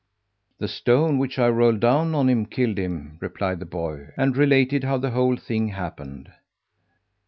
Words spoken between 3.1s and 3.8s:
replied the